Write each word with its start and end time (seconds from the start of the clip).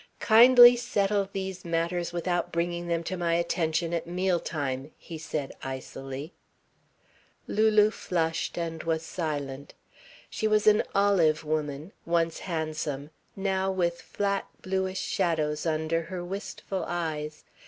"Kindly 0.19 0.75
settle 0.75 1.29
these 1.31 1.63
matters 1.63 2.11
without 2.11 2.51
bringing 2.51 2.87
them 2.87 3.03
to 3.03 3.15
my 3.15 3.35
attention 3.35 3.93
at 3.93 4.07
meal 4.07 4.39
time," 4.39 4.89
he 4.97 5.19
said 5.19 5.51
icily. 5.61 6.33
Lulu 7.45 7.91
flushed 7.91 8.57
and 8.57 8.81
was 8.81 9.03
silent. 9.05 9.75
She 10.27 10.47
was 10.47 10.65
an 10.65 10.81
olive 10.95 11.43
woman, 11.43 11.91
once 12.03 12.39
handsome, 12.39 13.11
now 13.35 13.71
with 13.71 14.01
flat, 14.01 14.47
bluish 14.63 14.99
shadows 15.01 15.67
under 15.67 16.01
her 16.01 16.23
wistful 16.25 16.83
eyes. 16.87 17.43